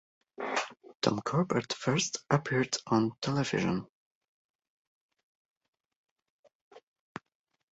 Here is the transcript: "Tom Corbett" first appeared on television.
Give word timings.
"Tom 1.03 1.19
Corbett" 1.21 1.73
first 1.73 2.25
appeared 2.31 2.75
on 2.87 3.11
television. 3.21 3.85